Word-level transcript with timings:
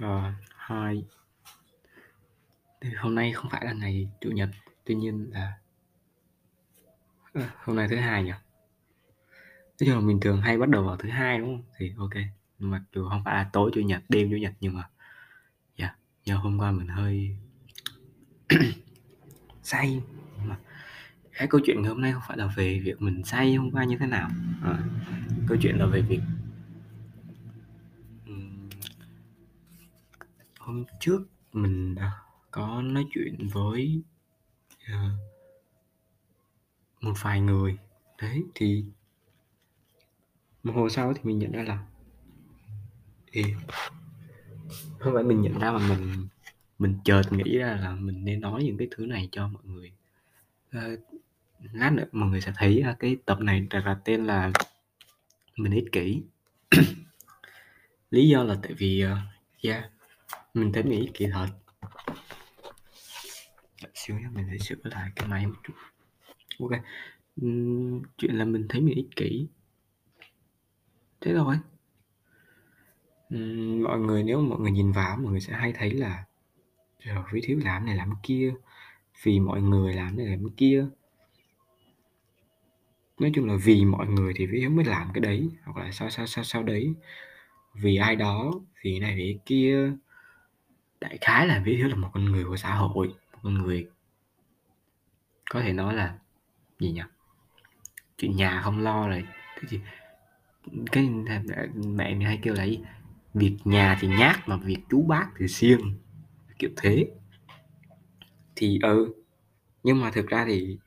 Ờ, 0.00 0.32
hi. 0.68 1.04
Thì 2.80 2.90
hôm 2.98 3.14
nay 3.14 3.32
không 3.32 3.50
phải 3.50 3.64
là 3.64 3.72
ngày 3.72 4.08
Chủ 4.20 4.30
nhật, 4.30 4.48
tuy 4.84 4.94
nhiên 4.94 5.30
là 5.32 5.58
ơ, 7.32 7.42
hôm 7.64 7.76
nay 7.76 7.88
thứ 7.90 7.96
Hai 7.96 8.22
nhỉ? 8.22 8.30
Nói 9.80 9.86
chung 9.86 9.94
là 9.94 10.00
mình 10.00 10.20
thường 10.20 10.40
hay 10.40 10.58
bắt 10.58 10.68
đầu 10.68 10.84
vào 10.84 10.96
thứ 10.96 11.08
Hai, 11.08 11.38
đúng 11.38 11.48
không? 11.48 11.64
Thì 11.78 11.92
ô 11.96 12.08
kê, 12.08 12.24
mặc 12.58 12.82
dù 12.94 13.04
hông 13.08 13.24
phải 13.24 13.34
là 13.34 13.50
tối 13.52 13.70
Chủ 13.74 13.80
nhật, 13.80 14.02
đêm 14.08 14.30
Chủ 14.30 14.36
nhật 14.36 14.52
nhưng 14.60 14.74
mà 14.74 14.88
yeah, 15.76 15.96
do 16.24 16.36
hôm 16.36 16.58
qua 16.58 16.70
mình 16.70 16.88
hơi 16.88 17.36
say, 19.62 20.02
mà 20.44 20.56
cái 21.32 21.48
câu 21.48 21.60
chuyện 21.64 21.82
ngày 21.82 21.88
hôm 21.88 22.00
nay 22.00 22.12
không 22.12 22.22
phải 22.28 22.36
là 22.36 22.46
về 22.56 22.80
việc 22.84 23.02
mình 23.02 23.24
say 23.24 23.54
hôm 23.54 23.70
qua 23.70 23.84
như 23.84 23.96
thế 23.98 24.06
nào, 24.06 24.30
ờ, 24.62 24.78
câu 25.48 25.58
chuyện 25.60 25.76
là 25.78 25.86
về 25.86 26.00
việc 26.00 26.20
hôm 30.64 30.84
trước 31.00 31.22
mình, 31.52 31.94
à, 31.94 32.12
có 32.50 32.82
nói 32.82 33.06
chuyện 33.14 33.48
với, 33.52 34.02
ờ 34.88 35.10
một 37.00 37.12
vài 37.22 37.40
người, 37.40 37.78
đấy, 38.18 38.42
thì 38.54 38.84
một 40.62 40.72
hồi 40.76 40.90
sau 40.90 41.14
thì 41.14 41.20
mình 41.24 41.38
nhận 41.38 41.52
ra 41.52 41.62
là 41.62 41.86
thì 43.32 43.44
không 44.98 45.14
phải 45.14 45.22
mình 45.24 45.40
nhận 45.42 45.58
ra 45.58 45.72
mà 45.72 45.88
mình 45.88 46.28
mình 46.78 46.98
chợt 47.04 47.22
nghĩ 47.30 47.58
ra 47.58 47.78
là 47.80 47.90
mình 47.94 48.24
nên 48.24 48.40
nói 48.40 48.64
những 48.64 48.78
cái 48.78 48.88
thứ 48.90 49.06
này 49.06 49.28
cho 49.32 49.48
mọi 49.48 49.62
người. 49.64 49.92
Ơ, 50.72 50.96
lát 51.72 51.92
nữa 51.92 52.04
mọi 52.12 52.28
người 52.28 52.40
sẽ 52.40 52.52
thấy, 52.56 52.84
cái 52.98 53.16
tập 53.26 53.40
này 53.40 53.66
đặt 53.70 53.98
tên 54.04 54.24
là 54.26 54.52
"Mình 55.56 55.72
ích 55.72 55.92
kỷ." 55.92 56.22
Lý 58.10 58.28
do 58.28 58.42
là 58.42 58.56
tại 58.62 58.72
vì, 58.72 59.04
uh, 59.06 59.18
yeah, 59.62 59.90
mình 60.54 60.72
thấy 60.72 60.82
mình 60.82 61.10
kỳ 61.14 61.26
thật. 61.32 61.46
Xíu 63.94 64.16
nhá, 64.18 64.30
mình 64.34 64.46
phải 64.48 64.58
sửa 64.58 64.74
lại 64.82 65.10
cái 65.16 65.28
máy 65.28 65.46
một 65.46 65.54
chút. 65.62 65.74
ok, 66.58 66.70
chuyện 68.18 68.34
là 68.34 68.44
mình 68.44 68.66
thấy 68.68 68.80
mình 68.80 68.94
ích 68.94 69.16
kỷ. 69.16 69.48
Thế 71.20 71.34
thôi. 71.34 71.56
Ừm, 73.30 73.82
mọi 73.82 73.98
người 73.98 74.22
nếu 74.22 74.40
mọi 74.40 74.60
người 74.60 74.70
nhìn 74.70 74.92
vào 74.92 75.16
mọi 75.16 75.30
người 75.32 75.40
sẽ 75.40 75.52
hay 75.52 75.72
thấy 75.72 75.90
là 75.90 76.24
rồi 77.00 77.24
với 77.32 77.40
thiếu 77.44 77.58
làm 77.64 77.86
này 77.86 77.96
làm 77.96 78.10
kia, 78.22 78.54
vì 79.22 79.40
mọi 79.40 79.62
người 79.62 79.94
làm 79.94 80.16
này 80.16 80.26
làm 80.26 80.50
kia." 80.50 80.86
Nói 83.18 83.30
chung 83.34 83.46
là 83.48 83.56
vì 83.64 83.84
mọi 83.84 84.06
người 84.06 84.32
thì 84.36 84.46
Viết 84.46 84.58
Hiếu 84.60 84.70
mới 84.70 84.84
làm 84.84 85.08
cái 85.14 85.20
đấy, 85.20 85.50
hoặc 85.64 85.76
là 85.84 85.92
sao, 85.92 86.10
sao, 86.10 86.26
sao, 86.26 86.44
sao 86.44 86.62
đấy, 86.62 86.94
vì 87.74 87.96
ai 87.96 88.16
đó, 88.16 88.52
vì 88.82 88.98
này 88.98 89.14
vì 89.16 89.38
kia. 89.46 89.92
Đại 91.04 91.18
khái 91.20 91.46
là 91.46 91.62
Viết 91.64 91.76
Hiếu 91.76 91.88
là 91.88 91.94
một 91.94 92.10
con 92.12 92.24
người 92.24 92.44
của 92.44 92.56
xã 92.56 92.74
hội, 92.74 93.08
một 93.08 93.38
con 93.42 93.54
người 93.54 93.88
có 95.50 95.60
thể 95.60 95.72
nói 95.72 95.94
là 95.94 96.18
gì 96.78 96.92
nhỉ? 96.92 97.02
Chuyện 98.18 98.36
nhà 98.36 98.60
không 98.62 98.80
lo 98.80 99.08
rồi 99.08 99.24
cái 99.56 99.64
thì 99.68 99.80
cái 100.92 101.08
mẹ 101.74 102.14
mình 102.14 102.20
hay 102.20 102.38
kêu 102.42 102.54
là 102.54 102.64
gì? 102.64 102.80
Việc 103.34 103.56
nhà 103.64 103.98
thì 104.00 104.08
nhát 104.08 104.48
mà 104.48 104.56
việc 104.56 104.78
chú 104.90 105.02
bác 105.02 105.26
thì 105.38 105.48
siêng, 105.48 105.94
kiểu 106.58 106.70
thế. 106.76 107.10
Thì 108.56 108.78
ừ, 108.82 109.14
nhưng 109.82 110.00
mà 110.00 110.10
thực 110.10 110.26
ra 110.26 110.44
thì 110.48 110.78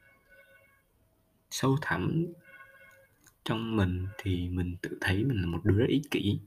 sâu 1.49 1.77
thẳm 1.81 2.25
trong 3.43 3.75
mình 3.75 4.07
thì 4.17 4.49
mình 4.49 4.75
tự 4.81 4.97
thấy 5.01 5.23
mình 5.23 5.41
là 5.41 5.47
một 5.47 5.59
đứa 5.63 5.77
rất 5.77 5.87
ích 5.89 6.11
kỷ. 6.11 6.39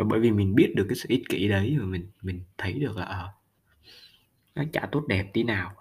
Và 0.00 0.06
bởi 0.08 0.20
vì 0.20 0.30
mình 0.30 0.54
biết 0.54 0.72
được 0.76 0.86
cái 0.88 0.96
sự 0.96 1.06
ích 1.08 1.22
kỷ 1.28 1.48
đấy 1.48 1.76
và 1.80 1.86
mình 1.86 2.10
mình 2.22 2.40
thấy 2.58 2.72
được 2.72 2.96
là, 2.96 3.04
ờ, 3.04 3.32
nó 4.54 4.62
chả 4.72 4.88
tốt 4.92 5.04
đẹp 5.08 5.30
tí 5.32 5.42
nào. 5.42 5.74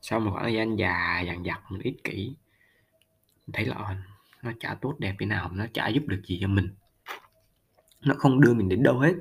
Sau 0.00 0.20
một 0.20 0.30
khoảng 0.32 0.44
thời 0.44 0.54
gian 0.54 0.76
dài 0.76 1.26
dằn 1.26 1.44
dặc 1.44 1.62
mình 1.70 1.82
ích 1.82 2.04
kỷ, 2.04 2.34
mình 3.46 3.52
thấy 3.52 3.66
là, 3.66 3.74
ờ, 3.76 3.94
nó 4.42 4.52
chả 4.60 4.74
tốt 4.74 4.96
đẹp 4.98 5.14
tí 5.18 5.26
nào, 5.26 5.50
nó 5.52 5.66
chả 5.74 5.88
giúp 5.88 6.02
được 6.06 6.22
gì 6.26 6.38
cho 6.40 6.48
mình. 6.48 6.68
Nó 8.00 8.14
không 8.18 8.40
đưa 8.40 8.54
mình 8.54 8.68
đến 8.68 8.82
đâu 8.82 8.98
hết. 8.98 9.14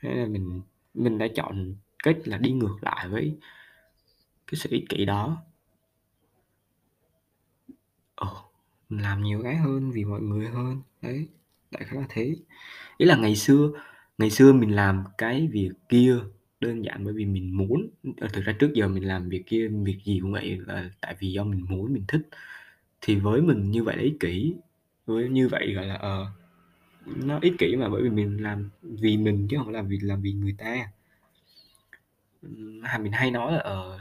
Thế 0.00 0.14
là 0.14 0.26
mình 0.26 0.62
mình 0.94 1.18
đã 1.18 1.26
chọn 1.34 1.74
cách 2.02 2.16
là 2.24 2.38
đi 2.38 2.52
ngược 2.52 2.76
lại 2.80 3.08
với 3.08 3.38
cái 4.46 4.54
sự 4.54 4.68
ích 4.72 4.84
kỷ 4.88 5.04
đó. 5.04 5.42
Ờ, 8.14 8.42
mình 8.88 9.02
làm 9.02 9.22
nhiều 9.22 9.42
cái 9.42 9.56
hơn, 9.56 9.90
vì 9.90 10.04
mọi 10.04 10.20
người 10.20 10.48
hơn, 10.48 10.82
đấy, 11.02 11.28
đại 11.70 11.84
khái 11.84 12.00
là 12.00 12.06
thế. 12.08 12.36
Ý 12.98 13.06
là 13.06 13.16
ngày 13.16 13.36
xưa 13.36 13.70
ngày 14.18 14.30
xưa 14.30 14.52
mình 14.52 14.76
làm 14.76 15.04
cái 15.18 15.48
việc 15.52 15.70
kia 15.88 16.16
đơn 16.60 16.84
giản 16.84 17.04
bởi 17.04 17.14
vì 17.14 17.24
mình 17.24 17.56
muốn, 17.56 17.88
ờ, 18.20 18.28
thực 18.32 18.44
ra 18.44 18.52
trước 18.58 18.72
giờ 18.74 18.88
mình 18.88 19.08
làm 19.08 19.28
việc 19.28 19.42
kia, 19.46 19.68
việc 19.68 19.98
gì 20.04 20.18
cũng 20.22 20.32
vậy 20.32 20.58
là 20.66 20.90
tại 21.00 21.16
vì 21.20 21.32
do 21.32 21.44
mình 21.44 21.64
muốn, 21.68 21.92
mình 21.92 22.04
thích. 22.08 22.28
Thì 23.00 23.16
với 23.16 23.42
mình 23.42 23.70
như 23.70 23.84
vậy 23.84 23.96
là 23.96 24.02
ích 24.02 24.20
kỷ, 24.20 24.54
với 25.06 25.28
như 25.28 25.48
vậy, 25.48 25.74
gọi 25.74 25.86
là, 25.86 25.94
ờ, 25.94 26.26
nó 27.06 27.38
ích 27.42 27.54
kỷ 27.58 27.76
mà 27.76 27.88
bởi 27.88 28.02
vì 28.02 28.10
mình 28.10 28.42
làm 28.42 28.70
vì 28.82 29.16
mình 29.16 29.48
chứ 29.50 29.56
không 29.58 29.72
phải 29.72 29.82
vì 29.82 29.98
làm 30.02 30.22
vì 30.22 30.32
người 30.32 30.54
ta. 30.58 30.90
Hà 32.82 32.98
mình 32.98 33.12
hay 33.12 33.30
nói 33.30 33.52
là, 33.52 33.58
ờ 33.58 33.98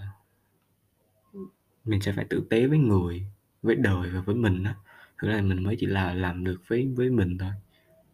mình 1.86 2.02
sẽ 2.02 2.12
phải 2.12 2.25
tử 2.25 2.48
tế 2.50 2.68
với 2.68 2.78
người, 2.78 3.24
với 3.62 3.75
đời 3.75 4.09
và 4.09 4.22
với 4.22 4.36
mình 4.36 4.64
á, 4.64 4.75
thực 5.18 5.28
ra 5.28 5.42
mình 5.42 5.64
mới 5.64 5.76
chỉ 5.80 5.86
là 5.86 6.14
làm 6.14 6.44
được 6.44 6.62
với 6.68 6.94
với 6.96 7.09
mình 7.09 7.38
thôi, 7.38 7.52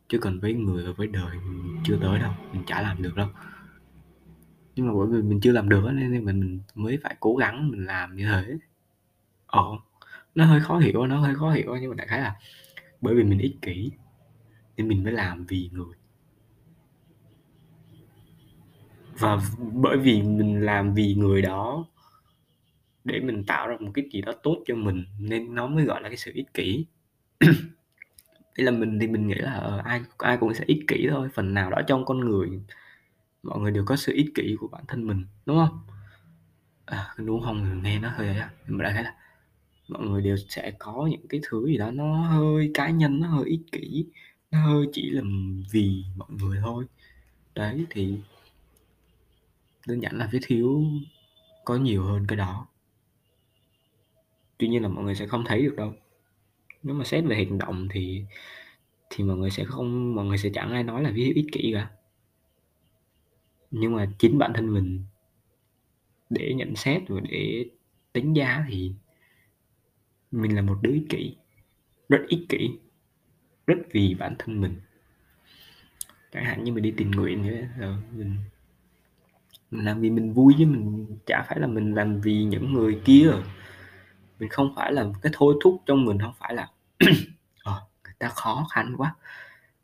chứ 0.09 0.17
còn 0.19 0.39
với 0.39 0.53
người 0.53 0.85
và 0.85 0.91
với 0.97 1.07
đời 1.07 1.35
mình 1.35 1.81
chưa 1.83 1.97
tới 2.01 2.19
đâu, 2.19 2.31
mình 2.53 2.63
chả 2.67 2.81
làm 2.81 3.01
được 3.01 3.15
đâu. 3.15 3.27
Nhưng 4.75 4.87
mà 4.87 4.93
bởi 4.93 5.07
vì 5.07 5.21
mình 5.21 5.39
chưa 5.41 5.51
làm 5.51 5.69
được 5.69 5.83
nên 5.93 6.11
mình 6.11 6.25
mình 6.25 6.59
mới 6.75 6.99
phải 7.03 7.15
cố 7.19 7.35
gắng 7.35 7.71
mình 7.71 7.85
làm 7.85 8.15
như 8.15 8.25
thế. 8.25 8.57
Ờ, 9.45 9.63
nó 10.35 10.45
hơi 10.45 10.61
khó 10.61 10.77
hiểu, 10.77 11.07
nó 11.07 11.19
hơi 11.19 11.35
khó 11.35 11.51
hiểu 11.51 11.75
nhưng 11.81 11.89
mà 11.89 11.95
đại 11.95 12.07
khái 12.07 12.21
là 12.21 12.35
bởi 13.01 13.15
vì 13.15 13.23
mình 13.23 13.39
ích 13.39 13.55
kỷ 13.61 13.91
nên 14.77 14.87
mình 14.87 15.03
mới 15.03 15.13
làm 15.13 15.45
vì 15.45 15.69
người. 15.73 15.95
Và 19.19 19.39
bởi 19.73 19.97
vì 19.97 20.21
mình 20.21 20.65
làm 20.65 20.93
vì 20.93 21.15
người 21.15 21.41
đó 21.41 21.85
để 23.03 23.19
mình 23.19 23.43
tạo 23.43 23.67
ra 23.67 23.77
một 23.79 23.91
cái 23.93 24.05
gì 24.11 24.21
đó 24.21 24.33
tốt 24.43 24.57
cho 24.67 24.75
mình 24.75 25.05
nên 25.19 25.55
nó 25.55 25.67
mới 25.67 25.85
gọi 25.85 26.01
là 26.01 26.09
cái 26.09 26.17
sự 26.17 26.31
ích 26.35 26.53
kỷ. 26.53 26.85
Đây 28.57 28.65
là 28.65 28.71
mình 28.71 28.99
thì 28.99 29.07
mình 29.07 29.27
nghĩ 29.27 29.35
là, 29.35 29.53
ờ, 29.53 29.81
ai 29.85 30.01
ai 30.17 30.37
cũng 30.37 30.53
sẽ 30.53 30.63
ích 30.67 30.83
kỷ 30.87 31.07
thôi, 31.09 31.29
phần 31.33 31.53
nào 31.53 31.69
đó 31.69 31.81
trong 31.87 32.05
con 32.05 32.19
người 32.19 32.49
mọi 33.43 33.59
người 33.59 33.71
đều 33.71 33.85
có 33.85 33.95
sự 33.95 34.13
ích 34.13 34.31
kỷ 34.35 34.55
của 34.59 34.67
bản 34.67 34.83
thân 34.87 35.07
mình, 35.07 35.25
đúng 35.45 35.57
không? 35.57 35.79
À, 36.85 37.15
đúng 37.17 37.41
không 37.41 37.81
nghe 37.83 37.99
nó 37.99 38.09
hơi 38.09 38.27
ấy 38.27 38.35
ha, 38.35 38.49
nhưng 38.67 38.77
mà 38.77 38.83
đại 38.83 39.03
là 39.03 39.15
mọi 39.89 40.07
người 40.07 40.21
đều 40.21 40.37
sẽ 40.37 40.71
có 40.79 41.07
những 41.11 41.27
cái 41.29 41.41
thứ 41.49 41.67
gì 41.67 41.77
đó 41.77 41.91
nó 41.91 42.21
hơi 42.21 42.71
cá 42.73 42.89
nhân, 42.89 43.19
nó 43.19 43.27
hơi 43.27 43.45
ích 43.45 43.61
kỷ, 43.71 44.05
nó 44.51 44.59
hơi 44.65 44.85
chỉ 44.93 45.09
là 45.09 45.21
vì 45.71 46.03
mọi 46.17 46.29
người 46.31 46.59
thôi. 46.61 46.85
Đấy, 47.55 47.85
thì 47.89 48.17
đơn 49.87 49.99
giản 49.99 50.17
là 50.17 50.29
Viết 50.31 50.39
thiếu 50.43 50.83
có 51.65 51.75
nhiều 51.75 52.03
hơn 52.03 52.25
cái 52.27 52.37
đó. 52.37 52.67
Tuy 54.61 54.67
nhiên 54.67 54.81
là 54.81 54.87
mọi 54.87 55.03
người 55.03 55.15
sẽ 55.15 55.27
không 55.27 55.43
thấy 55.45 55.61
được 55.61 55.75
đâu. 55.77 55.93
Nếu 56.83 56.95
mà 56.95 57.05
xét 57.05 57.23
về 57.25 57.35
hành 57.35 57.57
động 57.57 57.87
thì 57.91 58.23
thì 59.09 59.23
mọi 59.23 59.37
người 59.37 59.49
sẽ 59.49 59.63
không 59.63 60.15
mọi 60.15 60.25
người 60.25 60.37
sẽ 60.37 60.49
chẳng 60.53 60.71
ai 60.71 60.83
nói 60.83 61.03
là 61.03 61.11
Viết 61.11 61.23
Hiếu 61.23 61.33
ích 61.35 61.45
kỷ 61.51 61.71
cả. 61.73 61.89
Nhưng 63.71 63.95
mà 63.95 64.11
chính 64.19 64.37
bản 64.37 64.51
thân 64.55 64.73
mình 64.73 65.03
để 66.29 66.53
nhận 66.53 66.75
xét 66.75 67.01
và 67.07 67.21
để 67.29 67.65
đánh 68.13 68.33
giá 68.33 68.65
thì 68.69 68.91
mình 70.31 70.55
là 70.55 70.61
một 70.61 70.79
đứa 70.81 70.91
ích 70.91 71.05
kỷ, 71.09 71.35
rất 72.09 72.21
ích 72.27 72.45
kỷ, 72.49 72.69
rất 73.67 73.77
vì 73.91 74.15
bản 74.19 74.35
thân 74.39 74.61
mình. 74.61 74.75
Chẳng 76.31 76.45
hạn 76.45 76.63
như 76.63 76.71
mình 76.71 76.83
đi 76.83 76.93
tình 76.97 77.11
nguyện 77.11 77.47
nữa 77.47 77.61
rồi 77.77 77.89
ờ, 77.89 77.95
mình 78.17 78.35
mình 79.71 79.85
làm 79.85 80.01
vì 80.01 80.09
mình 80.09 80.33
vui 80.33 80.53
chứ 80.57 80.65
mình 80.65 81.05
chả 81.25 81.43
phải 81.47 81.59
là 81.59 81.67
mình 81.67 81.93
làm 81.93 82.21
vì 82.21 82.43
những 82.43 82.73
người 82.73 83.01
kia. 83.05 83.31
Mình 84.41 84.49
không 84.49 84.73
phải 84.75 84.93
là 84.93 85.05
cái 85.21 85.31
thôi 85.35 85.55
thúc 85.63 85.81
trong 85.85 86.05
mình 86.05 86.19
không 86.19 86.33
phải 86.39 86.55
là, 86.55 86.67
à, 87.63 87.73
người 88.03 88.13
ta 88.19 88.29
khó 88.29 88.67
khăn 88.71 88.93
quá, 88.97 89.15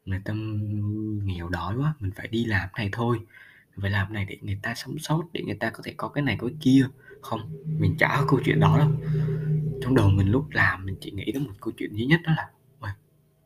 người 0.06 0.21
ta 0.25 0.33
nghèo 1.24 1.50
đói 1.50 1.75
quá, 1.77 1.94
mình 2.00 2.12
phải 2.15 2.27
đi 2.27 2.45
làm 2.45 2.69
này 2.77 2.89
thôi, 2.92 3.18
mình 3.69 3.81
phải 3.81 3.92
làm 3.92 4.13
này 4.13 4.25
để 4.30 4.38
người 4.42 4.59
ta 4.62 4.75
sống 4.75 5.00
sót, 5.00 5.24
để 5.33 5.42
người 5.45 5.56
ta 5.56 5.69
có 5.69 5.83
thể 5.83 5.94
có 5.98 6.07
cái 6.07 6.24
này 6.24 6.38
có 6.39 6.48
cái 6.48 6.57
kia. 6.62 6.88
Không, 7.21 7.51
mình 7.80 7.95
chả 8.00 8.07
có 8.19 8.25
câu 8.30 8.39
chuyện 8.45 8.59
đó 8.59 8.77
đâu. 8.77 8.92
Trong 9.81 9.95
đầu 9.95 10.09
mình 10.09 10.31
lúc 10.31 10.50
làm 10.51 10.86
mình 10.86 10.95
chỉ 11.01 11.12
nghĩ 11.12 11.31
đến 11.31 11.44
một 11.44 11.53
câu 11.62 11.74
chuyện 11.77 11.95
duy 11.95 12.06
nhất 12.06 12.19
đó 12.24 12.31
là 12.38 12.50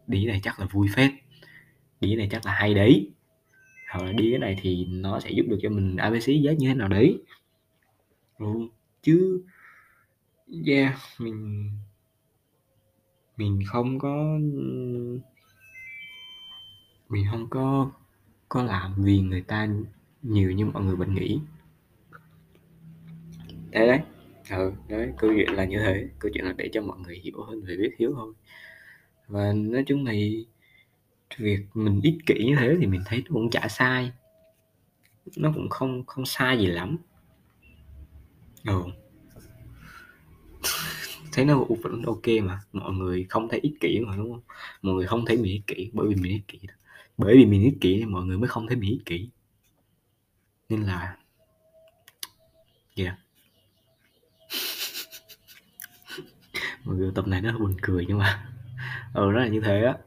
đi 0.07 0.25
này 0.25 0.40
chắc 0.44 0.60
là 0.60 0.66
vui 0.66 0.88
phết, 0.96 1.12
đi 2.02 2.16
này 2.16 2.28
chắc 2.31 2.46
là 2.46 2.54
hay 2.54 2.74
đấy, 2.74 3.12
hoặc 3.92 4.04
là 4.04 4.12
đi 4.12 4.30
cái 4.30 4.40
này 4.40 4.57
thì 4.62 4.86
nó 4.86 5.19
sẽ 5.19 5.30
giúp 5.30 5.46
được 5.50 5.60
cho 5.62 5.69
mình 5.69 5.98
abc 5.98 6.28
giá 6.28 6.52
như 6.52 6.68
thế 6.68 6.74
nào 6.74 6.88
đấy." 6.88 7.24
Ừ, 8.38 8.46
chứ 9.04 9.44
yeah, 10.65 11.00
mình 11.19 11.69
mình 13.38 13.59
không 13.68 14.00
có, 14.00 14.39
mình 17.09 17.25
hông 17.25 17.48
có 17.50 17.92
có 18.50 18.63
làm 18.63 18.94
vì 18.98 19.19
người 19.19 19.42
ta 19.42 19.69
nhiều 20.21 20.51
như 20.51 20.65
mọi 20.65 20.83
người 20.83 20.95
mình 20.95 21.15
nghĩ. 21.15 21.39
Thế 23.71 23.88
đấy 23.88 24.00
ừ 24.50 24.74
đấy 24.88 25.13
câu 25.18 25.31
chuyện 25.36 25.56
là 25.56 25.65
như 25.65 25.80
thế. 25.80 26.07
Câu 26.19 26.31
chuyện 26.33 26.45
là 26.45 26.54
để 26.57 26.69
cho 26.74 26.81
mọi 26.81 27.00
người 27.00 27.19
hiểu 27.24 27.44
hơn 27.44 27.62
về 27.62 27.77
biết 27.77 27.92
hiếu 27.97 28.13
thôi. 28.15 28.33
Và 29.27 29.54
nói 29.54 29.83
chung 29.88 30.06
thì 30.06 30.45
việc 31.38 31.59
mình 31.74 32.01
ích 32.04 32.18
kỷ 32.25 32.45
như 32.45 32.56
thế 32.59 32.75
thì 32.80 32.88
mình 32.88 33.01
thấy 33.06 33.24
nó 33.25 33.33
cũng 33.33 33.50
chả 33.50 33.68
sai. 33.68 34.12
Nó 35.36 35.51
cũng 35.56 35.69
không 35.69 36.06
không 36.06 36.25
sai 36.25 36.57
gì 36.57 36.65
lắm. 36.65 36.97
Ừ 38.65 38.83
thấy 41.31 41.45
nó 41.45 41.66
vẫn 41.83 42.01
ok 42.06 42.28
mà. 42.44 42.60
Mọi 42.74 42.94
người 42.94 43.25
không 43.30 43.50
thấy 43.50 43.60
ích 43.60 43.74
kỷ 43.80 44.00
mà, 44.00 44.18
đúng 44.18 44.31
không? 44.31 44.42
Mọi 44.81 44.95
người 44.95 45.07
không 45.07 45.25
thấy 45.25 45.38
mình 45.38 45.51
ích 45.51 45.68
kỷ, 45.68 45.89
bởi 45.94 46.07
vì 46.07 46.16
mình 46.16 46.31
ích 46.31 46.48
kỷ 46.48 46.60
bởi 47.22 47.38
vì 47.38 47.45
mình 47.45 47.63
ích 47.63 47.78
kỷ 47.81 48.00
thì 48.00 48.06
mọi 48.06 48.25
người 48.25 48.38
mới 48.38 48.48
không 48.48 48.68
thấy 48.68 48.78
mình 48.78 48.92
ích 48.92 49.06
kỷ. 49.06 49.30
Nên 50.69 50.81
là, 50.81 51.18
yeah. 52.95 53.18
Mọi 56.83 56.95
người 56.95 57.12
tập 57.16 57.28
này 57.28 57.42
nó 57.42 57.60
buồn 57.60 57.75
cười 57.81 58.06
nhưng 58.07 58.18
mà 58.18 58.50
ừ 59.13 59.30
nó 59.33 59.39
là 59.39 59.48
như 59.48 59.62
thế 59.62 59.83
á. 59.83 59.98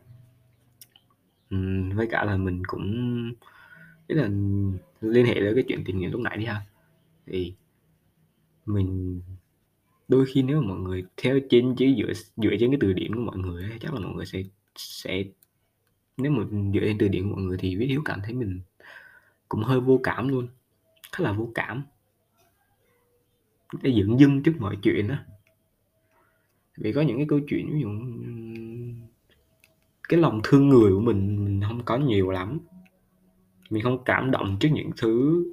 Với 1.95 2.07
cả 2.11 2.25
là 2.25 2.37
mình 2.37 2.63
cũng, 2.67 2.85
ý 4.07 4.15
là 4.15 4.29
liên 5.01 5.27
hệ 5.27 5.35
tới 5.35 5.55
cái 5.55 5.65
chuyện 5.69 5.83
tình 5.85 5.99
nghĩa 5.99 6.09
lúc 6.09 6.21
nãy 6.21 6.37
đi 6.37 6.45
ha. 6.45 6.63
Thì 7.27 7.55
mình 8.67 9.21
đôi 10.09 10.27
khi 10.27 10.43
nếu 10.43 10.61
mà 10.61 10.69
mọi 10.69 10.79
người 10.79 11.05
theo 11.17 11.41
trên 11.51 11.75
chứ 11.77 11.95
dựa 11.99 12.13
dựa 12.37 12.57
trên 12.61 12.71
cái 12.71 12.79
từ 12.81 12.93
điển 12.93 13.15
của 13.15 13.21
mọi 13.21 13.37
người 13.37 13.63
ấy, 13.63 13.79
chắc 13.81 13.95
là 13.95 14.01
mọi 14.01 14.15
người 14.15 14.27
sẽ 14.27 14.43
sẽ 14.77 15.25
nếu 16.17 16.33
mà 16.33 16.45
dựa 16.75 16.81
trên 16.81 16.99
từ 16.99 17.09
điển 17.09 17.29
của 17.29 17.35
mọi 17.35 17.45
người 17.45 17.57
thì 17.61 17.77
viết 17.77 17.87
hiếu 17.87 18.03
cảm 18.05 18.21
thấy 18.25 18.35
mình 18.35 18.61
cũng 19.49 19.63
hơi 19.63 19.81
vô 19.81 20.01
cảm 20.03 20.29
luôn 20.29 20.49
khá 21.13 21.25
là 21.25 21.33
vô 21.33 21.51
cảm. 21.55 21.83
Để 23.83 23.91
dựng 23.91 24.21
dưng 24.21 24.43
trước 24.43 24.53
mọi 24.59 24.77
chuyện 24.83 25.09
đó 25.09 25.17
vì 26.77 26.93
có 26.93 27.01
những 27.01 27.17
cái 27.17 27.27
câu 27.29 27.41
chuyện 27.49 27.71
ví 27.73 27.81
dụ 27.81 27.89
cái 30.09 30.21
lòng 30.21 30.41
thương 30.45 30.69
người 30.69 30.93
của 30.93 31.01
mình 31.01 31.45
mình 31.45 31.61
không 31.69 31.85
có 31.85 31.97
nhiều 31.97 32.31
lắm. 32.31 32.59
Mình 33.71 33.83
không 33.83 34.05
cảm 34.05 34.31
động 34.31 34.57
trước 34.61 34.69
những 34.73 34.91
thứ 34.97 35.45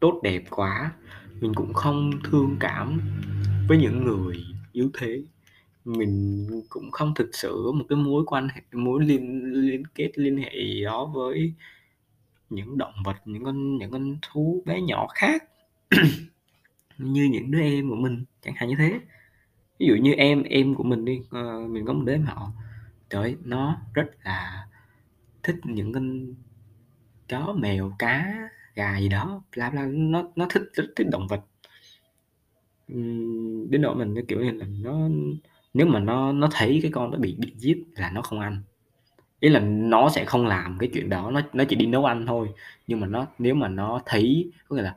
tốt 0.00 0.20
đẹp 0.22 0.44
quá. 0.50 0.92
Mình 1.40 1.54
cũng 1.54 1.72
không 1.72 2.10
thương 2.24 2.56
cảm 2.60 3.00
với 3.70 3.78
những 3.78 4.04
người 4.04 4.44
yếu 4.72 4.90
thế. 4.98 5.22
Mình 5.84 6.46
cũng 6.68 6.90
không 6.90 7.14
thực 7.14 7.30
sự 7.32 7.62
có 7.66 7.72
một 7.72 7.84
cái 7.88 7.96
mối 7.96 8.24
quan 8.26 8.48
hệ 8.48 8.60
mối 8.72 9.04
liên 9.04 9.52
liên 9.52 9.82
kết 9.94 10.10
liên 10.14 10.36
hệ 10.36 10.50
gì 10.52 10.84
đó 10.84 11.10
với 11.14 11.54
những 12.50 12.78
động 12.78 12.92
vật 13.04 13.16
những 13.24 13.44
con 13.44 13.78
những 13.78 13.90
con 13.90 14.18
thú 14.22 14.62
bé 14.66 14.80
nhỏ 14.80 15.06
khác. 15.14 15.44
Như 16.98 17.24
những 17.24 17.50
đứa 17.50 17.60
em 17.60 17.90
của 17.90 17.96
mình 17.96 18.24
chẳng 18.42 18.54
hạn 18.56 18.68
như 18.68 18.74
thế. 18.78 19.00
Ví 19.78 19.86
dụ 19.86 19.94
như 19.94 20.12
em 20.12 20.42
em 20.42 20.74
của 20.74 20.84
mình 20.84 21.04
đi 21.04 21.18
uh, 21.18 21.70
mình 21.70 21.86
có 21.86 21.92
một 21.92 22.02
đứa 22.04 22.12
em 22.12 22.22
họ. 22.22 22.52
Trời 23.10 23.36
nó 23.44 23.82
rất 23.94 24.06
là 24.24 24.68
thích 25.42 25.56
những 25.64 25.92
con 25.92 26.34
chó 27.28 27.54
mèo 27.58 27.92
cá 27.98 28.34
gà 28.74 28.98
gì 28.98 29.08
đó 29.08 29.42
bla 29.56 29.70
bla. 29.70 29.86
Nó 29.86 30.28
nó 30.36 30.46
thích 30.50 30.62
rất 30.72 30.84
thích 30.96 31.06
động 31.10 31.26
vật 31.28 31.40
đến 33.70 33.82
độ 33.82 33.94
mình 33.94 34.14
cái 34.14 34.24
kiểu 34.28 34.40
như 34.40 34.50
là 34.50 34.66
nó 34.82 35.08
nếu 35.74 35.86
mà 35.86 36.00
nó 36.00 36.32
nó 36.32 36.48
thấy 36.52 36.78
cái 36.82 36.90
con 36.92 37.10
nó 37.10 37.18
bị 37.18 37.36
bị 37.38 37.52
giết 37.56 37.84
là 37.96 38.10
nó 38.10 38.22
không 38.22 38.40
ăn. 38.40 38.62
Ý 39.40 39.48
là 39.48 39.60
nó 39.60 40.10
sẽ 40.10 40.24
không 40.24 40.46
làm 40.46 40.78
cái 40.78 40.90
chuyện 40.94 41.08
đó 41.08 41.30
nó 41.30 41.40
nó 41.52 41.64
chỉ 41.64 41.76
đi 41.76 41.86
nấu 41.86 42.04
ăn 42.04 42.26
thôi. 42.26 42.48
Nhưng 42.86 43.00
mà 43.00 43.06
nó 43.06 43.26
nếu 43.38 43.54
mà 43.54 43.68
nó 43.68 44.00
thấy 44.06 44.52
có 44.68 44.76
nghĩa 44.76 44.82
là 44.82 44.96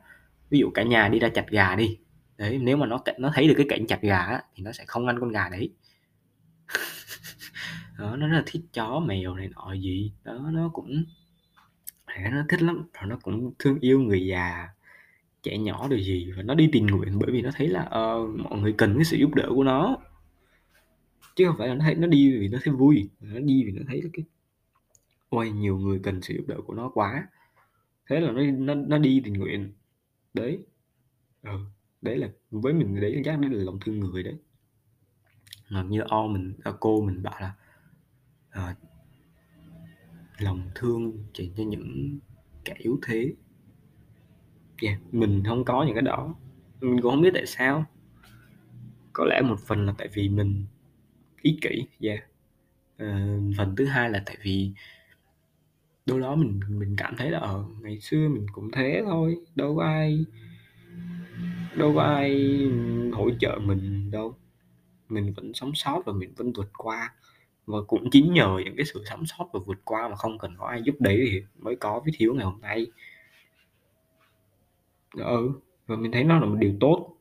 ví 0.50 0.58
dụ 0.58 0.70
cả 0.70 0.82
nhà 0.82 1.08
đi 1.08 1.18
ra 1.18 1.28
chặt 1.28 1.50
gà 1.50 1.76
đi 1.76 1.98
đấy 2.38 2.58
nếu 2.62 2.76
mà 2.76 2.86
nó 2.86 3.02
nó 3.18 3.30
thấy 3.34 3.48
được 3.48 3.54
cái 3.56 3.66
cảnh 3.68 3.86
chặt 3.86 4.02
gà 4.02 4.18
á, 4.18 4.42
thì 4.54 4.62
nó 4.62 4.72
sẽ 4.72 4.84
không 4.86 5.06
ăn 5.06 5.20
con 5.20 5.32
gà 5.32 5.48
đấy. 5.48 5.70
Đó 7.98 8.16
nó 8.16 8.28
rất 8.28 8.36
là 8.36 8.42
thích 8.46 8.62
chó 8.72 9.00
mèo 9.00 9.34
này 9.34 9.48
nọ 9.48 9.72
gì. 9.72 10.12
Đó 10.24 10.50
nó 10.52 10.70
cũng 10.72 11.04
nó 12.30 12.44
thích 12.48 12.62
lắm 12.62 12.86
rồi 12.92 13.06
nó 13.06 13.16
cũng 13.22 13.52
thương 13.58 13.78
yêu 13.80 14.00
người 14.00 14.26
già 14.26 14.68
trẻ 15.44 15.58
nhỏ 15.58 15.88
điều 15.88 15.98
gì 15.98 16.32
và 16.36 16.42
nó 16.42 16.54
đi 16.54 16.68
tình 16.72 16.86
nguyện 16.86 17.18
bởi 17.18 17.30
vì 17.32 17.42
nó 17.42 17.50
thấy 17.54 17.68
là 17.68 17.82
uh, 17.82 18.40
mọi 18.40 18.60
người 18.60 18.74
cần 18.78 18.94
cái 18.94 19.04
sự 19.04 19.16
giúp 19.16 19.34
đỡ 19.34 19.48
của 19.48 19.64
nó. 19.64 19.96
Chứ 21.36 21.44
không 21.46 21.56
phải 21.58 21.68
là 21.68 21.74
nó 21.74 21.84
thấy 21.84 21.94
nó 21.94 22.06
đi 22.06 22.38
vì 22.38 22.48
nó 22.48 22.58
thấy 22.64 22.74
vui 22.74 23.08
nó 23.20 23.40
đi 23.40 23.64
vì 23.64 23.72
nó 23.72 23.82
thấy 23.88 24.02
cái 24.12 24.24
ôi 25.28 25.50
nhiều 25.50 25.78
người 25.78 26.00
cần 26.02 26.22
sự 26.22 26.34
giúp 26.34 26.44
đỡ 26.46 26.56
của 26.66 26.74
nó 26.74 26.90
quá. 26.94 27.28
Thế 28.08 28.20
là 28.20 28.32
nó 28.32 28.42
nó 28.42 28.74
nó 28.74 28.98
đi 28.98 29.20
tình 29.24 29.34
nguyện. 29.34 29.72
Đấy. 30.34 30.58
Ừ 31.42 31.58
đấy 32.04 32.18
là 32.18 32.28
với 32.50 32.72
mình 32.72 33.00
đấy 33.00 33.22
chắc 33.24 33.40
đấy 33.40 33.50
là 33.50 33.64
lòng 33.64 33.78
thương 33.84 34.00
người 34.00 34.22
đấy. 34.22 34.34
Làm 35.68 35.90
như 35.90 36.00
o 36.00 36.26
mình 36.26 36.54
ờ, 36.64 36.76
cô 36.80 37.02
mình 37.02 37.22
bảo 37.22 37.40
là 37.40 37.54
à, 38.50 38.76
lòng 40.38 40.70
thương 40.74 41.24
dành 41.34 41.48
cho 41.56 41.64
những 41.64 42.18
kẻ 42.64 42.74
yếu 42.78 42.98
thế 43.06 43.32
yeah, 44.82 44.98
mình 45.12 45.42
không 45.46 45.64
có 45.64 45.84
những 45.84 45.94
cái 45.94 46.02
đó. 46.02 46.34
Mình 46.80 47.00
cũng 47.00 47.10
không 47.10 47.20
biết 47.20 47.30
tại 47.34 47.46
sao. 47.46 47.84
Có 49.12 49.24
lẽ 49.24 49.40
một 49.40 49.60
phần 49.60 49.86
là 49.86 49.94
tại 49.98 50.08
vì 50.14 50.28
mình 50.28 50.64
ích 51.42 51.56
kỷ 51.60 51.86
yeah. 52.00 52.20
uh, 53.02 53.56
phần 53.58 53.74
thứ 53.76 53.86
hai 53.86 54.10
là 54.10 54.22
tại 54.26 54.36
vì 54.42 54.72
đâu 56.06 56.20
đó 56.20 56.34
mình 56.34 56.60
mình 56.68 56.94
cảm 56.96 57.16
thấy 57.16 57.30
là 57.30 57.38
ở 57.38 57.64
ngày 57.80 58.00
xưa 58.00 58.28
mình 58.28 58.46
cũng 58.52 58.70
thế 58.72 59.02
thôi. 59.04 59.36
Đâu 59.54 59.76
có 59.76 59.84
ai 59.84 60.24
đâu 61.76 61.92
có 61.94 62.02
ai 62.02 62.60
hỗ 63.12 63.30
trợ 63.40 63.58
mình 63.62 64.10
đâu. 64.10 64.36
Mình 65.08 65.32
vẫn 65.36 65.54
sống 65.54 65.74
sót 65.74 66.02
và 66.06 66.12
mình 66.12 66.32
vẫn 66.36 66.52
vượt 66.52 66.70
qua. 66.78 67.14
Và 67.66 67.78
cũng 67.86 68.10
chính 68.10 68.32
nhờ 68.32 68.58
những 68.64 68.76
cái 68.76 68.86
sự 68.86 69.04
sống 69.10 69.26
sót 69.26 69.48
và 69.52 69.60
vượt 69.66 69.84
qua 69.84 70.08
mà 70.08 70.16
không 70.16 70.38
cần 70.38 70.56
có 70.58 70.66
ai 70.66 70.82
giúp 70.82 70.94
đẩy 70.98 71.28
thì 71.30 71.42
mới 71.58 71.76
có 71.76 72.02
cái 72.04 72.14
thiếu 72.18 72.34
ngày 72.34 72.44
hôm 72.44 72.60
nay 72.60 72.86
ừ 75.16 75.52
và 75.86 75.96
mình 75.96 76.12
thấy 76.12 76.24
nó 76.24 76.38
là 76.40 76.46
một 76.46 76.56
điều 76.58 76.74
tốt. 76.80 77.16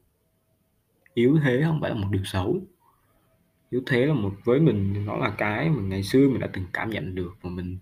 Yếu 1.14 1.40
thế 1.44 1.62
không 1.66 1.82
phải 1.82 1.90
là 1.90 1.96
một 1.96 2.08
điều 2.12 2.24
xấu. 2.26 2.62
Yếu 3.70 3.82
thế 3.86 4.06
là 4.06 4.14
một, 4.14 4.34
với 4.44 4.60
mình 4.60 5.06
nó 5.06 5.18
là 5.18 5.36
cái 5.38 5.70
mà 5.70 5.82
ngày 5.82 6.04
xưa 6.04 6.30
mình 6.30 6.40
đã 6.40 6.50
từng 6.54 6.66
cảm 6.74 6.90
nhận 6.90 7.16
được 7.16 7.34
và 7.42 7.50
mình 7.50 7.78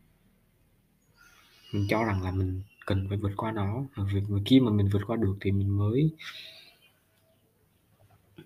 mình 1.73 1.85
cho 1.89 2.03
rằng 2.03 2.23
là 2.23 2.31
mình 2.31 2.61
cần 2.85 3.05
phải 3.09 3.17
vượt 3.17 3.31
qua 3.37 3.51
nó. 3.51 3.83
Và 3.95 4.03
việc 4.13 4.21
mà 4.29 4.39
khi 4.45 4.59
mà 4.59 4.71
mình 4.71 4.89
vượt 4.93 5.01
qua 5.07 5.17
được 5.17 5.35
thì 5.41 5.51
mình 5.51 5.77
mới 5.77 6.11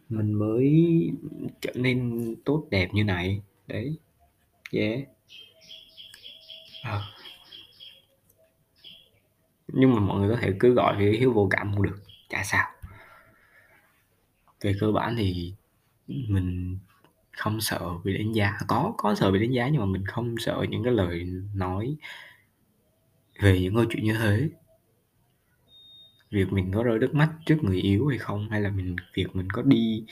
mình 0.09 0.33
mới 0.33 0.85
trở 1.61 1.71
nên 1.75 2.35
tốt 2.45 2.67
đẹp 2.71 2.93
như 2.93 3.03
này. 3.03 3.41
Đấy. 3.67 3.97
Yeah. 4.71 4.99
À 6.83 7.01
nhưng 9.67 9.93
mà 9.93 9.99
mọi 9.99 10.19
người 10.19 10.35
có 10.35 10.41
thể 10.41 10.53
cứ 10.59 10.73
gọi 10.73 10.95
thì 10.99 11.17
hiếu 11.17 11.31
vô 11.33 11.47
cảm 11.51 11.71
cũng 11.73 11.83
được, 11.83 12.03
chả 12.29 12.43
sao. 12.43 12.67
Về 14.61 14.75
cơ 14.79 14.91
bản 14.91 15.15
thì 15.17 15.53
mình 16.07 16.77
không 17.31 17.61
sợ 17.61 17.89
bị 18.03 18.17
đánh 18.17 18.31
giá. 18.31 18.57
Có 18.67 18.93
có 18.97 19.15
sợ 19.15 19.31
bị 19.31 19.39
đánh 19.39 19.51
giá 19.51 19.67
nhưng 19.67 19.81
mà 19.81 19.85
mình 19.85 20.05
không 20.05 20.35
sợ 20.37 20.65
những 20.69 20.83
cái 20.83 20.93
lời 20.93 21.25
nói 21.53 21.95
về 23.41 23.61
những 23.61 23.75
câu 23.75 23.85
chuyện 23.89 24.03
như 24.03 24.13
thế. 24.13 24.49
Việc 26.31 26.53
mình 26.53 26.71
có 26.73 26.83
rơi 26.83 26.99
nước 26.99 27.15
mắt 27.15 27.29
trước 27.45 27.57
người 27.61 27.81
yếu 27.81 28.07
hay 28.07 28.17
không, 28.17 28.49
hay 28.49 28.61
là 28.61 28.69
mình, 28.69 28.95
việc 29.13 29.35
mình 29.35 29.47
có 29.49 29.61
đi 29.61 30.03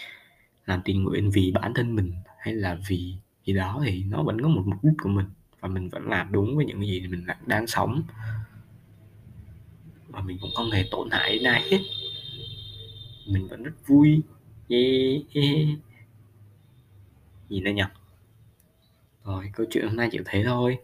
làm 0.66 0.82
tình 0.86 1.04
nguyện 1.04 1.32
vì 1.32 1.52
bản 1.52 1.74
thân 1.74 1.96
mình, 1.96 2.14
hay 2.40 2.54
là 2.54 2.78
vì 2.88 3.16
gì 3.46 3.54
đó 3.54 3.82
thì 3.86 4.04
nó 4.04 4.24
vẫn 4.24 4.42
có 4.42 4.48
một 4.48 4.64
mục 4.66 4.84
đích 4.84 4.94
của 5.02 5.10
mình. 5.10 5.26
Và 5.60 5.68
mình 5.68 5.90
vẫn 5.90 6.10
làm 6.10 6.32
đúng 6.32 6.56
với 6.56 6.66
những 6.66 6.82
gì 6.82 7.08
mình 7.08 7.26
đang 7.46 7.68
sống 7.68 8.04
mà 10.14 10.22
mình 10.22 10.38
cũng 10.42 10.52
không 10.56 10.72
hề 10.72 10.86
tổn 10.92 11.10
hại 11.12 11.34
đến 11.34 11.44
ai 11.44 11.62
hết. 11.72 11.80
Mình 13.28 13.48
vẫn 13.48 13.64
rất 13.64 13.88
vui. 13.88 14.22
Yeah, 14.70 15.24
gì 17.50 17.62
nữa 17.62 17.72
nhỉ? 17.72 17.84
Rồi 19.24 19.52
câu 19.54 19.66
chuyện 19.70 19.88
hôm 19.88 19.96
nay 19.96 20.10
chỉ 20.12 20.20
thế 20.26 20.44
thôi. 20.46 20.78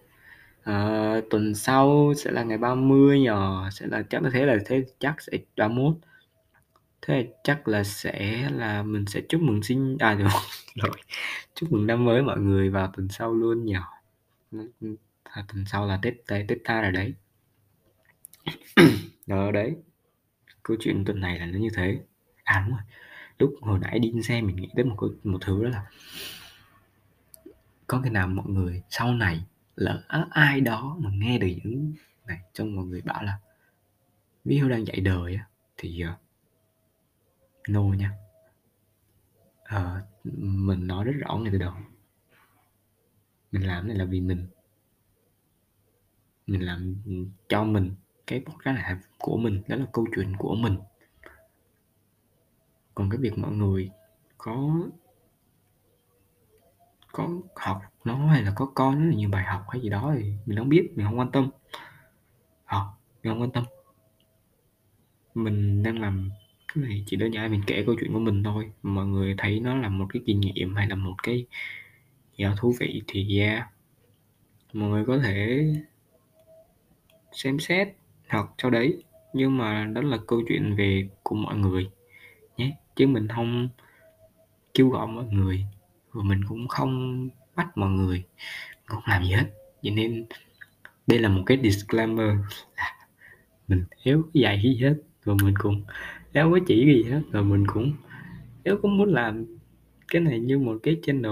À, 0.63 1.21
tuần 1.29 1.55
sau 1.55 2.13
sẽ 2.17 2.31
là 2.31 2.43
ngày 2.43 2.57
30 2.57 3.19
nhờ. 3.19 3.69
Sẽ 3.71 3.87
là 3.87 4.03
chắc 4.09 4.23
là 4.23 4.29
thế 4.33 4.45
là 4.45 4.57
thế 4.65 4.85
chắc 4.99 5.21
sẽ 5.21 5.37
31 5.57 5.95
thế 7.01 7.27
chắc 7.43 7.67
là 7.67 7.83
sẽ 7.83 8.49
là 8.51 8.83
mình 8.83 9.05
sẽ 9.05 9.21
chúc 9.29 9.41
mừng 9.41 9.63
sinh 9.63 9.97
à 9.99 10.13
được 10.19 10.27
rồi. 10.75 10.91
Chúc 11.55 11.71
mừng 11.71 11.87
năm 11.87 12.05
mới 12.05 12.21
mọi 12.21 12.39
người 12.39 12.69
vào 12.69 12.91
tuần 12.97 13.07
sau 13.09 13.33
luôn 13.33 13.65
nhỏ. 13.65 13.87
à, 15.23 15.45
tuần 15.47 15.65
sau 15.65 15.87
là 15.87 15.99
tết 16.01 16.13
tết 16.27 16.47
tết 16.47 16.57
ta 16.63 16.81
rồi 16.81 16.91
đấy. 16.91 17.13
đó 19.29 19.51
đấy. 19.51 19.75
Câu 20.63 20.77
chuyện 20.79 21.05
tuần 21.05 21.19
này 21.19 21.39
là 21.39 21.45
nó 21.45 21.59
như 21.59 21.69
thế. 21.75 21.99
À 22.43 22.65
đúng 22.67 22.77
rồi. 22.77 22.85
Lúc 23.39 23.55
hồi 23.61 23.79
nãy 23.79 23.99
đi 23.99 24.21
xe 24.21 24.41
mình 24.41 24.55
nghĩ 24.55 24.69
tới 24.75 24.85
một 24.85 24.97
một 25.23 25.37
thứ 25.41 25.63
đó 25.63 25.69
là 25.69 25.85
có 27.87 27.99
cái 28.03 28.11
nào 28.11 28.27
mọi 28.27 28.45
người 28.47 28.83
sau 28.89 29.13
này 29.13 29.45
lỡ 29.75 30.03
ai 30.29 30.61
đó 30.61 30.97
mà 30.99 31.09
nghe 31.13 31.37
được 31.37 31.47
những 31.63 31.93
này 32.27 32.39
trong 32.53 32.75
mọi 32.75 32.85
người 32.85 33.01
bảo 33.01 33.23
là 33.23 33.39
ví 34.45 34.59
dụ 34.59 34.69
đang 34.69 34.87
dạy 34.87 34.99
đời 34.99 35.35
á 35.35 35.47
thì 35.77 36.03
uh, 36.13 36.19
no 37.69 37.83
nha. 37.83 38.11
Uh, 39.75 40.25
mình 40.37 40.87
nói 40.87 41.05
rất 41.05 41.13
rõ 41.19 41.37
ngay 41.37 41.51
từ 41.51 41.57
đầu. 41.57 41.73
Mình 43.51 43.67
làm 43.67 43.87
này 43.87 43.97
là 43.97 44.05
vì 44.05 44.21
mình. 44.21 44.47
Mình 46.47 46.65
làm 46.65 46.95
cho 47.47 47.63
mình 47.63 47.91
cái 48.29 48.39
podcast 48.39 48.75
này 48.75 48.95
của 49.17 49.37
mình, 49.37 49.61
đó 49.67 49.75
là 49.75 49.85
câu 49.93 50.07
chuyện 50.15 50.35
của 50.37 50.55
mình. 50.55 50.77
Còn 52.95 53.09
cái 53.09 53.17
việc 53.17 53.37
mọi 53.37 53.51
người 53.51 53.89
có 54.37 54.71
có 57.11 57.29
học 57.55 57.81
nó 58.05 58.27
hay 58.27 58.43
là 58.43 58.53
có 58.55 58.65
coi 58.65 58.95
nó 58.95 59.05
là 59.05 59.15
nhiều 59.15 59.29
bài 59.29 59.43
học 59.43 59.65
hay 59.69 59.81
gì 59.81 59.89
đó 59.89 60.13
thì 60.17 60.33
mình 60.45 60.57
không 60.57 60.69
biết, 60.69 60.89
mình 60.95 61.05
không 61.05 61.19
quan 61.19 61.31
tâm. 61.31 61.49
Học 62.65 62.85
mình 63.23 63.33
không 63.33 63.41
quan 63.41 63.51
tâm. 63.51 63.63
Mình 65.33 65.83
đang 65.83 66.01
làm 66.01 66.31
cái 66.67 66.83
này 66.83 67.03
chỉ 67.05 67.17
đơn 67.17 67.33
giản 67.33 67.51
mình 67.51 67.61
kể 67.67 67.83
câu 67.85 67.95
chuyện 67.99 68.13
của 68.13 68.19
mình 68.19 68.43
thôi. 68.43 68.71
Mọi 68.83 69.05
người 69.05 69.35
thấy 69.37 69.59
nó 69.59 69.75
là 69.75 69.89
một 69.89 70.05
cái 70.09 70.21
kinh 70.25 70.39
nghiệm 70.39 70.75
hay 70.75 70.87
là 70.87 70.95
một 70.95 71.15
cái 71.23 71.45
gì 72.37 72.43
đó 72.43 72.53
thú 72.57 72.75
vị 72.79 73.03
thì 73.07 73.39
yeah 73.39 73.67
mọi 74.73 74.89
người 74.89 75.05
có 75.05 75.19
thể 75.19 75.65
xem 77.31 77.59
xét 77.59 77.98
học 78.29 78.55
sau 78.57 78.71
đấy 78.71 79.03
nhưng 79.33 79.57
mà 79.57 79.85
đó 79.93 80.01
là 80.01 80.17
câu 80.27 80.41
chuyện 80.47 80.75
về 80.75 81.09
của 81.23 81.35
mọi 81.35 81.57
người 81.57 81.89
nhé. 82.57 82.77
Chứ 82.95 83.07
mình 83.07 83.27
không 83.27 83.69
kêu 84.73 84.89
gọi 84.89 85.07
mọi 85.07 85.25
người 85.25 85.65
và 86.11 86.23
mình 86.23 86.41
cũng 86.47 86.67
không 86.67 87.29
bắt 87.55 87.77
mọi 87.77 87.89
người 87.89 88.23
không 88.85 89.03
làm 89.05 89.23
gì 89.23 89.31
hết. 89.31 89.45
Vậy 89.83 89.91
nên 89.91 90.25
đây 91.07 91.19
là 91.19 91.29
một 91.29 91.43
cái 91.45 91.57
disclaimer 91.63 92.27
là 92.77 92.95
mình 93.67 93.85
thiếu 94.03 94.29
dạy 94.33 94.61
gì 94.63 94.77
hết 94.81 94.95
rồi 95.23 95.35
mình 95.43 95.53
cũng 95.57 95.83
éo 96.33 96.51
có 96.51 96.59
chỉ 96.67 96.85
gì 96.85 97.11
hết. 97.11 97.21
Rồi 97.31 97.43
mình 97.43 97.67
cũng 97.67 97.93
nếu 98.63 98.77
cũng 98.81 98.97
muốn 98.97 99.13
làm 99.13 99.45
cái 100.07 100.21
này 100.21 100.39
như 100.39 100.59
một 100.59 100.77
cái 100.83 100.97
channel. 101.03 101.31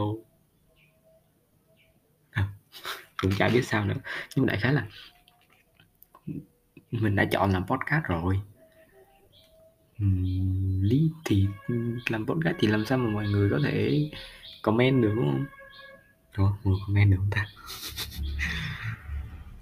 À, 2.32 2.48
cũng 3.22 3.32
chả 3.38 3.50
biết 3.50 3.66
sao 3.66 3.86
nữa. 3.86 3.96
Nhưng 4.36 4.46
đại 4.46 4.58
khái 4.58 4.74
là 4.74 4.88
mình 6.92 7.16
đã 7.16 7.26
chọn 7.26 7.52
làm 7.52 7.66
podcast 7.68 8.06
rồi. 8.06 8.42
Lý 10.82 11.12
thì 11.26 11.48
làm 12.10 12.26
podcast 12.26 12.56
thì 12.60 12.68
làm 12.68 12.86
sao 12.86 12.98
mà 12.98 13.10
mọi 13.10 13.28
người 13.28 13.50
có 13.50 13.60
thể 13.64 14.10
comment 14.62 15.04
được 15.04 15.14
đúng 15.16 15.32
không? 15.32 15.46
Ủa, 16.38 16.44
mọi 16.44 16.58
người 16.64 16.80
comment 16.88 17.12
được 17.12 17.18
không 17.18 17.30
ta? 17.32 17.46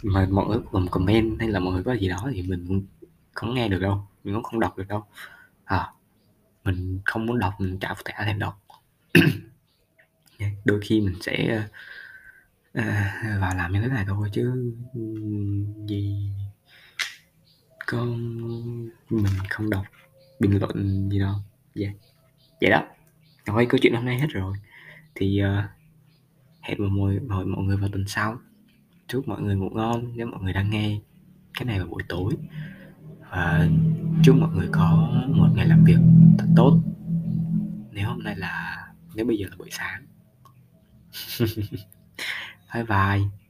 Mà 0.03 0.27
mọi 0.32 0.46
người 0.48 0.60
còn 0.72 0.88
comment 0.88 1.39
hay 1.39 1.50
là 1.50 1.60
mọi 1.60 1.74
người 1.74 1.84
có 1.84 1.94
gì 1.94 2.10
đó 2.10 2.29
thì 2.34 2.41
mình 2.41 2.86
không 3.34 3.53
nghe 3.53 3.70
được 3.70 3.79
đâu 3.79 4.08
mình 4.25 4.34
cũng 4.34 4.44
không 4.44 4.60
đọc 4.60 4.77
được 4.77 4.88
đâu. 4.88 5.03
À 5.65 5.91
mình 6.63 7.00
không 7.05 7.25
muốn 7.25 7.39
đọc 7.39 7.53
mình 7.60 7.79
chả 7.79 7.94
thể 8.05 8.13
thêm 8.25 8.39
đọc. 8.39 8.62
Đôi 10.65 10.79
khi 10.82 11.01
mình 11.01 11.15
sẽ 11.22 11.63
uh, 12.79 12.84
vào 13.39 13.55
làm 13.55 13.74
như 13.74 13.82
thế 13.82 13.88
này 13.88 14.05
thôi 14.08 14.29
chứ 14.34 14.74
gì 15.88 16.29
con 17.88 18.18
mình 19.10 19.34
không 19.50 19.70
đọc 19.70 19.86
bình 20.39 20.60
luận 20.60 21.10
gì 21.12 21.20
đâu. 21.20 21.36
Dạ. 21.75 21.88
Yeah. 21.88 21.96
vậy 22.62 22.70
đó. 22.70 22.84
Thôi 23.46 23.68
câu 23.70 23.80
chuyện 23.82 23.94
hôm 23.94 24.06
nay 24.06 24.20
hết 24.20 24.27
rồi. 24.30 24.58
Thì 25.15 25.42
uh, 25.44 25.65
hẹn 26.62 26.77
mọi 26.80 26.89
người 26.89 27.20
mọi 27.20 27.46
mọi 27.46 27.63
người 27.63 27.77
vào 27.77 27.89
tuần 27.89 28.08
sau. 28.08 28.39
Chúc 29.08 29.27
mọi 29.27 29.42
người 29.42 29.56
ngủ 29.56 29.70
ngon 29.70 30.12
nếu 30.15 30.27
mọi 30.27 30.44
người 30.44 30.54
đang 30.54 30.70
nghe 30.70 31.00
cái 31.54 31.65
này 31.65 31.80
vào 31.80 31.88
buổi 31.88 32.04
tối. 32.10 32.34
Và 33.32 33.68
chúc 34.24 34.36
mọi 34.36 34.50
người 34.56 34.68
có 34.72 35.10
một 35.27 35.50
ngày 35.56 35.68
làm 35.68 35.84
việc 35.84 36.00
thật 36.38 36.48
tốt. 36.56 36.80
Nếu 37.92 38.08
hôm 38.08 38.24
nay 38.24 38.36
là 38.36 38.86
nếu 39.15 39.25
bây 39.25 39.38
giờ 39.38 39.48
là 39.50 39.56
buổi 39.58 39.70
sáng. 39.72 40.06
Bye 42.74 42.84
bye. 42.84 43.45